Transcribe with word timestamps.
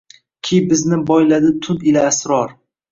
Ki 0.49 0.61
bizni 0.71 1.01
boyladi 1.11 1.55
tun 1.67 1.87
ila 1.93 2.09
asror 2.15 2.59